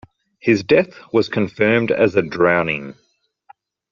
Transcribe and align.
His 0.39 0.63
death 0.63 0.95
was 1.13 1.29
confirmed 1.29 1.91
as 1.91 2.15
a 2.15 2.23
drowning. 2.23 2.95